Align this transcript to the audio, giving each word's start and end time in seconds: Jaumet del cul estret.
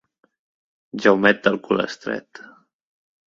Jaumet 1.05 1.43
del 1.49 1.59
cul 1.67 1.83
estret. 1.83 2.41